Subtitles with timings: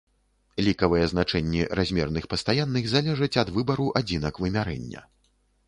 [0.67, 5.09] Лікавыя значэнні размерных пастаянных залежаць ад выбару адзінак вымярэння.